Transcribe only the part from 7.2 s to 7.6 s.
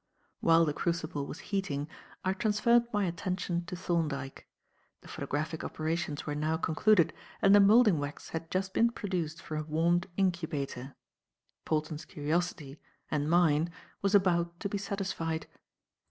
and the